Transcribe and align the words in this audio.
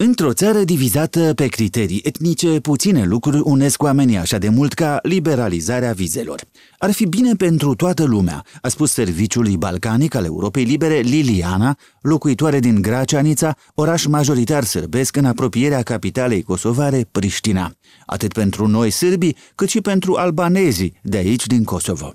Într-o 0.00 0.32
țară 0.32 0.58
divizată 0.58 1.32
pe 1.34 1.46
criterii 1.46 2.00
etnice, 2.04 2.60
puține 2.60 3.04
lucruri 3.04 3.40
unesc 3.44 3.82
oamenii 3.82 4.16
așa 4.16 4.38
de 4.38 4.48
mult 4.48 4.72
ca 4.72 4.98
liberalizarea 5.02 5.92
vizelor. 5.92 6.40
Ar 6.78 6.90
fi 6.92 7.06
bine 7.06 7.32
pentru 7.34 7.74
toată 7.74 8.04
lumea, 8.04 8.44
a 8.62 8.68
spus 8.68 8.92
serviciului 8.92 9.56
balcanic 9.56 10.14
al 10.14 10.24
Europei 10.24 10.64
Libere 10.64 10.98
Liliana, 10.98 11.76
locuitoare 12.00 12.58
din 12.58 12.82
Graceanița, 12.82 13.56
oraș 13.74 14.04
majoritar 14.04 14.64
sârbesc 14.64 15.16
în 15.16 15.24
apropierea 15.24 15.82
capitalei 15.82 16.42
kosovare, 16.42 17.08
Priștina. 17.12 17.72
Atât 18.06 18.32
pentru 18.32 18.66
noi 18.66 18.90
sârbii, 18.90 19.36
cât 19.54 19.68
și 19.68 19.80
pentru 19.80 20.14
albanezii 20.14 20.98
de 21.02 21.16
aici 21.16 21.46
din 21.46 21.64
Kosovo. 21.64 22.14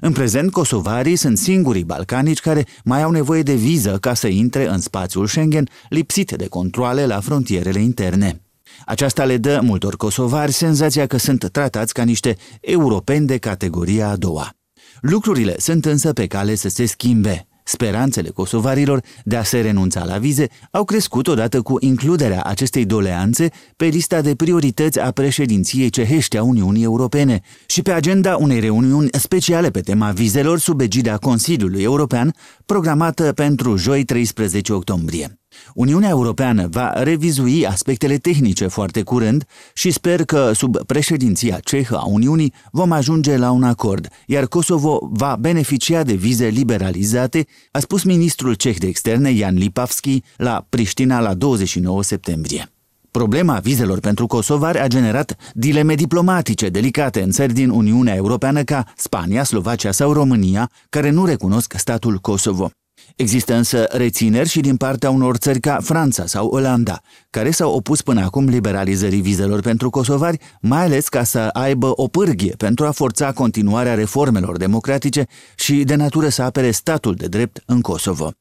În 0.00 0.12
prezent, 0.12 0.50
kosovarii 0.50 1.16
sunt 1.16 1.38
singurii 1.38 1.84
balcanici 1.84 2.40
care 2.40 2.66
mai 2.84 3.02
au 3.02 3.10
nevoie 3.10 3.42
de 3.42 3.54
viză 3.54 3.98
ca 3.98 4.14
să 4.14 4.26
intre 4.26 4.68
în 4.68 4.80
spațiul 4.80 5.26
Schengen, 5.26 5.68
lipsit 5.88 6.32
de 6.32 6.46
controle 6.46 7.06
la 7.06 7.20
frontierele 7.20 7.80
interne. 7.80 8.40
Aceasta 8.86 9.24
le 9.24 9.36
dă 9.36 9.60
multor 9.62 9.96
kosovari 9.96 10.52
senzația 10.52 11.06
că 11.06 11.16
sunt 11.16 11.48
tratați 11.52 11.92
ca 11.92 12.02
niște 12.02 12.36
europeni 12.60 13.26
de 13.26 13.38
categoria 13.38 14.08
a 14.08 14.16
doua. 14.16 14.52
Lucrurile 15.00 15.54
sunt 15.58 15.84
însă 15.84 16.12
pe 16.12 16.26
cale 16.26 16.54
să 16.54 16.68
se 16.68 16.86
schimbe. 16.86 17.49
Speranțele 17.64 18.28
kosovarilor 18.28 19.02
de 19.24 19.36
a 19.36 19.42
se 19.42 19.60
renunța 19.60 20.04
la 20.04 20.18
vize 20.18 20.48
au 20.70 20.84
crescut 20.84 21.26
odată 21.26 21.62
cu 21.62 21.76
includerea 21.80 22.42
acestei 22.42 22.84
doleanțe 22.84 23.50
pe 23.76 23.84
lista 23.84 24.20
de 24.20 24.34
priorități 24.34 25.00
a 25.00 25.10
președinției 25.10 25.90
cehești 25.90 26.36
a 26.36 26.42
Uniunii 26.42 26.82
Europene 26.82 27.40
și 27.66 27.82
pe 27.82 27.92
agenda 27.92 28.36
unei 28.36 28.60
reuniuni 28.60 29.08
speciale 29.12 29.70
pe 29.70 29.80
tema 29.80 30.10
vizelor 30.10 30.58
sub 30.58 30.80
egida 30.80 31.16
Consiliului 31.16 31.82
European, 31.82 32.34
programată 32.66 33.32
pentru 33.32 33.76
joi 33.76 34.04
13 34.04 34.72
octombrie. 34.72 35.39
Uniunea 35.74 36.08
Europeană 36.08 36.68
va 36.70 36.92
revizui 37.02 37.66
aspectele 37.66 38.16
tehnice 38.16 38.66
foarte 38.66 39.02
curând 39.02 39.44
și 39.74 39.90
sper 39.90 40.24
că 40.24 40.52
sub 40.54 40.76
președinția 40.86 41.58
cehă 41.64 41.96
a 41.96 42.04
Uniunii 42.04 42.52
vom 42.72 42.92
ajunge 42.92 43.36
la 43.36 43.50
un 43.50 43.62
acord, 43.62 44.08
iar 44.26 44.46
Kosovo 44.46 45.08
va 45.12 45.36
beneficia 45.40 46.02
de 46.02 46.14
vize 46.14 46.46
liberalizate, 46.46 47.46
a 47.70 47.78
spus 47.78 48.02
ministrul 48.02 48.54
ceh 48.54 48.76
de 48.76 48.86
externe 48.86 49.34
Jan 49.34 49.54
Lipavski 49.54 50.22
la 50.36 50.66
Priștina 50.68 51.20
la 51.20 51.34
29 51.34 52.02
septembrie. 52.02 52.70
Problema 53.10 53.58
vizelor 53.58 54.00
pentru 54.00 54.26
kosovari 54.26 54.78
a 54.78 54.86
generat 54.86 55.36
dileme 55.54 55.94
diplomatice 55.94 56.68
delicate 56.68 57.22
în 57.22 57.30
țări 57.30 57.52
din 57.52 57.70
Uniunea 57.70 58.14
Europeană 58.14 58.62
ca 58.62 58.84
Spania, 58.96 59.44
Slovacia 59.44 59.90
sau 59.90 60.12
România, 60.12 60.70
care 60.88 61.10
nu 61.10 61.24
recunosc 61.24 61.74
statul 61.76 62.18
Kosovo. 62.18 62.70
Există 63.16 63.54
însă 63.54 63.86
rețineri 63.90 64.48
și 64.48 64.60
din 64.60 64.76
partea 64.76 65.10
unor 65.10 65.36
țări 65.36 65.60
ca 65.60 65.78
Franța 65.82 66.26
sau 66.26 66.46
Olanda, 66.46 67.00
care 67.30 67.50
s-au 67.50 67.74
opus 67.74 68.02
până 68.02 68.20
acum 68.20 68.48
liberalizării 68.48 69.20
vizelor 69.20 69.60
pentru 69.60 69.90
kosovari, 69.90 70.40
mai 70.60 70.84
ales 70.84 71.08
ca 71.08 71.24
să 71.24 71.38
aibă 71.38 71.92
o 71.94 72.08
pârghie 72.08 72.54
pentru 72.56 72.86
a 72.86 72.90
forța 72.90 73.32
continuarea 73.32 73.94
reformelor 73.94 74.56
democratice 74.56 75.26
și 75.56 75.84
de 75.84 75.94
natură 75.94 76.28
să 76.28 76.42
apere 76.42 76.70
statul 76.70 77.14
de 77.14 77.26
drept 77.26 77.62
în 77.66 77.80
Kosovo. 77.80 78.32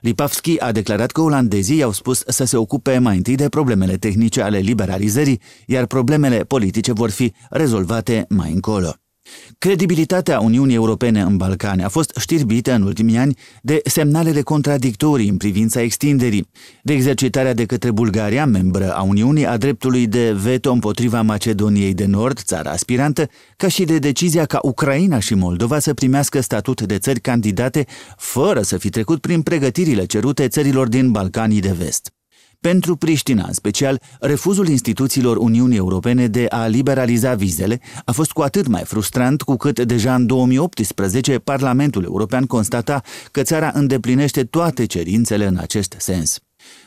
Lipavski 0.00 0.58
a 0.58 0.72
declarat 0.72 1.10
că 1.10 1.20
olandezii 1.20 1.76
i-au 1.76 1.92
spus 1.92 2.22
să 2.26 2.44
se 2.44 2.56
ocupe 2.56 2.98
mai 2.98 3.16
întâi 3.16 3.34
de 3.34 3.48
problemele 3.48 3.96
tehnice 3.96 4.42
ale 4.42 4.58
liberalizării, 4.58 5.40
iar 5.66 5.86
problemele 5.86 6.38
politice 6.38 6.92
vor 6.92 7.10
fi 7.10 7.32
rezolvate 7.50 8.26
mai 8.28 8.52
încolo. 8.52 8.94
Credibilitatea 9.58 10.40
Uniunii 10.40 10.74
Europene 10.74 11.20
în 11.20 11.36
Balcani 11.36 11.84
a 11.84 11.88
fost 11.88 12.12
știrbită 12.20 12.72
în 12.72 12.82
ultimii 12.82 13.16
ani 13.16 13.36
de 13.62 13.80
semnalele 13.84 14.42
contradictorii 14.42 15.28
în 15.28 15.36
privința 15.36 15.80
extinderii, 15.80 16.48
de 16.82 16.92
exercitarea 16.92 17.54
de 17.54 17.64
către 17.64 17.90
Bulgaria, 17.90 18.46
membră 18.46 18.94
a 18.94 19.02
Uniunii, 19.02 19.46
a 19.46 19.56
dreptului 19.56 20.06
de 20.06 20.32
veto 20.32 20.72
împotriva 20.72 21.22
Macedoniei 21.22 21.94
de 21.94 22.04
Nord, 22.04 22.40
țara 22.40 22.70
aspirantă, 22.70 23.28
ca 23.56 23.68
și 23.68 23.84
de 23.84 23.98
decizia 23.98 24.44
ca 24.44 24.58
Ucraina 24.62 25.18
și 25.18 25.34
Moldova 25.34 25.78
să 25.78 25.94
primească 25.94 26.40
statut 26.40 26.82
de 26.82 26.98
țări 26.98 27.20
candidate 27.20 27.86
fără 28.16 28.62
să 28.62 28.76
fi 28.78 28.88
trecut 28.88 29.20
prin 29.20 29.42
pregătirile 29.42 30.04
cerute 30.04 30.48
țărilor 30.48 30.88
din 30.88 31.10
Balcanii 31.10 31.60
de 31.60 31.72
Vest. 31.78 32.13
Pentru 32.70 32.96
Priștina, 32.96 33.44
în 33.46 33.52
special, 33.52 34.00
refuzul 34.20 34.68
instituțiilor 34.68 35.36
Uniunii 35.36 35.76
Europene 35.76 36.26
de 36.26 36.46
a 36.48 36.66
liberaliza 36.66 37.34
vizele 37.34 37.80
a 38.04 38.12
fost 38.12 38.32
cu 38.32 38.42
atât 38.42 38.66
mai 38.66 38.82
frustrant 38.84 39.42
cu 39.42 39.56
cât 39.56 39.80
deja 39.80 40.14
în 40.14 40.26
2018 40.26 41.38
Parlamentul 41.38 42.04
European 42.04 42.46
constata 42.46 43.02
că 43.30 43.42
țara 43.42 43.70
îndeplinește 43.74 44.44
toate 44.44 44.86
cerințele 44.86 45.46
în 45.46 45.56
acest 45.56 45.94
sens. 45.98 46.38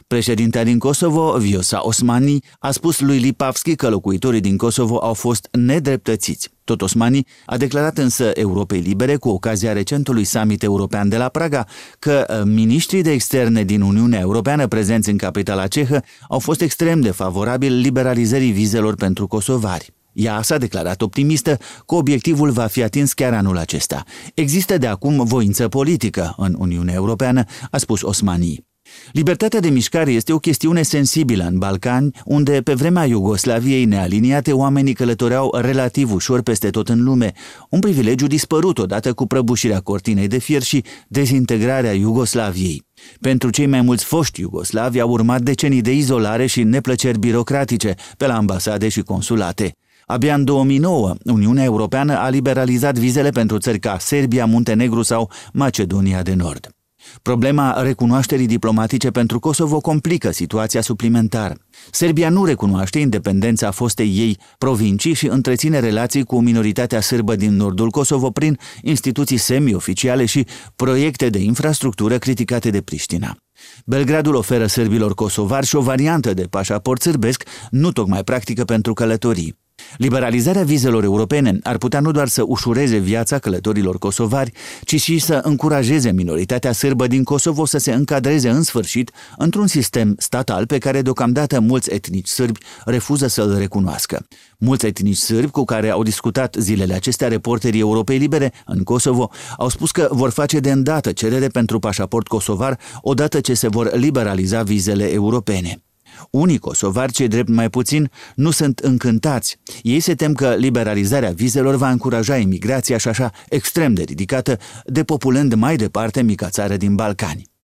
Președintea 0.08 0.64
din 0.64 0.80
Kosovo, 0.80 1.38
Viosa 1.38 1.86
Osmani, 1.86 2.40
a 2.60 2.72
spus 2.72 3.00
lui 3.00 3.18
Lipavski 3.18 3.76
că 3.76 3.90
locuitorii 3.90 4.42
din 4.42 4.58
Kosovo 4.58 4.98
au 4.98 5.14
fost 5.14 5.48
nedreptățiți. 5.52 6.57
Tot 6.68 6.82
Osmani 6.82 7.26
a 7.46 7.58
declarat 7.58 7.98
însă 7.98 8.32
Europei 8.34 8.80
Libere 8.80 9.16
cu 9.16 9.30
ocazia 9.30 9.74
recentului 9.74 10.24
summit 10.24 10.64
european 10.64 11.10
de 11.10 11.18
la 11.18 11.30
Praga 11.30 11.66
că 12.00 12.26
uh, 12.30 12.42
miniștrii 12.46 13.02
de 13.02 13.12
externe 13.12 13.64
din 13.64 13.82
Uniunea 13.82 14.20
Europeană 14.20 14.68
prezenți 14.68 15.10
în 15.10 15.18
capitala 15.18 15.68
cehă 15.68 16.04
au 16.30 16.40
fost 16.40 16.62
extrem 16.62 17.02
de 17.02 17.12
favorabili 17.12 17.82
liberalizării 17.82 18.52
vizelor 18.52 18.96
pentru 18.96 19.28
kosovari. 19.28 19.94
Ea 20.14 20.42
s-a 20.42 20.58
declarat 20.58 21.02
optimistă 21.02 21.58
că 21.86 21.96
obiectivul 21.96 22.52
va 22.52 22.66
fi 22.66 22.84
atins 22.84 23.14
chiar 23.14 23.34
anul 23.34 23.58
acesta. 23.58 24.04
Există 24.34 24.78
de 24.78 24.88
acum 24.88 25.24
voință 25.24 25.68
politică 25.68 26.34
în 26.38 26.56
Uniunea 26.58 26.94
Europeană, 26.94 27.44
a 27.72 27.78
spus 27.78 28.02
Osmani. 28.02 28.67
Libertatea 29.12 29.60
de 29.60 29.70
mișcare 29.70 30.12
este 30.12 30.34
o 30.34 30.38
chestiune 30.38 30.82
sensibilă 30.82 31.44
în 31.44 31.58
Balcani, 31.58 32.12
unde 32.26 32.62
pe 32.62 32.74
vremea 32.74 33.06
Iugoslaviei 33.06 33.86
nealiniate 33.86 34.54
oamenii 34.54 34.94
călătoreau 34.94 35.58
relativ 35.62 36.14
ușor 36.14 36.42
peste 36.42 36.70
tot 36.70 36.90
în 36.90 37.04
lume, 37.04 37.32
un 37.70 37.80
privilegiu 37.80 38.28
dispărut 38.28 38.78
odată 38.78 39.14
cu 39.14 39.28
prăbușirea 39.28 39.80
cortinei 39.80 40.28
de 40.28 40.38
fier 40.38 40.62
și 40.62 40.84
dezintegrarea 41.08 41.94
Iugoslaviei. 41.94 42.86
Pentru 43.22 43.50
cei 43.50 43.66
mai 43.66 43.82
mulți 43.82 44.06
foști 44.06 44.42
iugoslavi 44.42 45.00
au 45.00 45.10
urmat 45.10 45.42
decenii 45.42 45.82
de 45.82 45.94
izolare 45.94 46.46
și 46.46 46.64
neplăceri 46.64 47.20
birocratice 47.20 47.96
pe 48.18 48.28
la 48.28 48.36
ambasade 48.36 48.90
și 48.90 49.02
consulate. 49.02 49.76
Abia 50.06 50.34
în 50.34 50.44
2009, 50.44 51.16
Uniunea 51.24 51.64
Europeană 51.64 52.18
a 52.18 52.30
liberalizat 52.30 52.98
vizele 52.98 53.30
pentru 53.30 53.58
țări 53.58 53.80
ca 53.80 53.98
Serbia, 54.00 54.46
Muntenegru 54.46 55.02
sau 55.02 55.32
Macedonia 55.54 56.22
de 56.22 56.34
Nord. 56.34 56.77
Problema 57.22 57.82
recunoașterii 57.82 58.46
diplomatice 58.46 59.12
pentru 59.12 59.40
Kosovo 59.40 59.80
complică 59.80 60.32
situația 60.32 60.82
suplimentar. 60.82 61.58
Serbia 61.92 62.30
nu 62.30 62.46
recunoaște 62.46 63.00
independența 63.00 63.72
fostei 63.72 64.18
ei 64.18 64.38
provincii 64.58 65.14
și 65.14 65.28
întreține 65.28 65.80
relații 65.80 66.24
cu 66.24 66.40
minoritatea 66.40 67.02
sârbă 67.02 67.36
din 67.36 67.56
nordul 67.56 67.90
Kosovo 67.90 68.32
prin 68.32 68.60
instituții 68.82 69.38
semi-oficiale 69.38 70.26
și 70.26 70.46
proiecte 70.76 71.30
de 71.30 71.40
infrastructură 71.40 72.18
criticate 72.18 72.70
de 72.70 72.82
Priștina. 72.82 73.38
Belgradul 73.86 74.36
oferă 74.36 74.66
sârbilor 74.66 75.14
kosovari 75.14 75.66
și 75.66 75.76
o 75.76 75.82
variantă 75.82 76.34
de 76.34 76.44
pașaport 76.44 77.02
sârbesc, 77.02 77.44
nu 77.70 77.92
tocmai 77.92 78.24
practică 78.24 78.64
pentru 78.64 78.94
călătorii. 78.94 79.66
Liberalizarea 79.98 80.64
vizelor 80.64 81.04
europene 81.04 81.60
ar 81.64 81.78
putea 81.78 82.00
nu 82.00 82.12
doar 82.12 82.28
să 82.28 82.44
ușureze 82.46 82.98
viața 82.98 83.40
călătorilor 83.40 83.98
kosovari, 83.98 84.52
ci 84.82 85.02
și 85.02 85.20
să 85.20 85.40
încurajeze 85.44 86.12
minoritatea 86.12 86.72
sârbă 86.72 87.08
din 87.08 87.24
Kosovo 87.24 87.66
să 87.66 87.78
se 87.78 87.94
încadreze 87.94 88.50
în 88.50 88.64
sfârșit 88.64 89.12
într-un 89.38 89.68
sistem 89.68 90.16
statal 90.18 90.66
pe 90.66 90.78
care 90.78 91.02
deocamdată 91.02 91.60
mulți 91.60 91.94
etnici 91.94 92.28
sârbi 92.28 92.60
refuză 92.86 93.28
să-l 93.28 93.58
recunoască. 93.58 94.26
Mulți 94.58 94.86
etnici 94.86 95.18
sârbi 95.18 95.52
cu 95.52 95.64
care 95.64 95.90
au 95.90 96.04
discutat 96.04 96.56
zilele 96.60 96.94
acestea 96.94 97.28
reporterii 97.28 97.80
Europei 97.80 98.18
Libere 98.18 98.54
în 98.66 98.84
Kosovo 98.84 99.32
au 99.58 99.70
spus 99.70 99.92
că 99.92 100.08
vor 100.12 100.30
face 100.30 100.60
de 100.60 100.72
îndată 100.72 101.12
cerere 101.12 101.48
pentru 101.48 101.80
pașaport 101.80 102.28
kosovar 102.28 102.80
odată 103.02 103.40
ce 103.40 103.54
se 103.54 103.68
vor 103.68 103.96
liberaliza 103.96 104.64
vizele 104.64 105.12
europene. 105.12 105.87
Unii 106.30 106.58
kosovari, 106.58 107.12
cei 107.12 107.28
drept 107.28 107.50
mai 107.50 107.70
puțin, 107.70 108.12
nu 108.36 108.52
sunt 108.52 108.80
încântați. 108.80 109.60
Ei 109.82 110.00
se 110.00 110.16
tem 110.16 110.34
că 110.34 110.56
liberalizarea 110.58 111.32
vizelor 111.32 111.76
va 111.76 111.90
încuraja 111.90 112.38
imigrația 112.38 112.98
și 112.98 113.08
așa 113.08 113.32
extrem 113.50 113.94
de 113.94 114.04
ridicată, 114.04 114.58
depopulând 114.86 115.54
mai 115.54 115.76
departe 115.76 116.22
mica 116.22 116.50
țară 116.50 116.78
din 116.78 116.96
Balcani. 116.96 117.50